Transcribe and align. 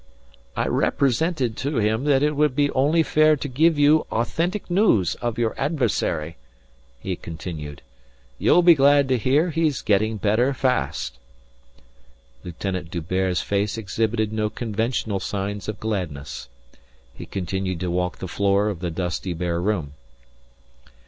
"I 0.55 0.67
represented 0.67 1.55
to 1.57 1.77
him 1.77 2.05
that 2.05 2.23
it 2.23 2.35
would 2.35 2.55
be 2.55 2.71
only 2.71 3.03
fair 3.03 3.35
to 3.35 3.47
give 3.47 3.77
you 3.77 4.07
authentic 4.11 4.67
news 4.67 5.13
of 5.21 5.37
your 5.37 5.53
adversary," 5.59 6.37
he 6.99 7.15
continued. 7.15 7.83
"You'll 8.39 8.63
be 8.63 8.73
glad 8.73 9.07
to 9.09 9.17
hear 9.19 9.51
he's 9.51 9.83
getting 9.83 10.17
better 10.17 10.55
fast." 10.55 11.19
Lieutenant 12.43 12.89
D'Hubert's 12.89 13.41
face 13.41 13.77
exhibited 13.77 14.33
no 14.33 14.49
conventional 14.49 15.19
signs 15.19 15.67
of 15.69 15.79
gladness. 15.79 16.49
He 17.13 17.27
continued 17.27 17.79
to 17.81 17.91
walk 17.91 18.17
the 18.17 18.27
floor 18.27 18.69
of 18.69 18.79
the 18.79 18.89
dusty 18.89 19.33
bare 19.33 19.61
room. 19.61 19.93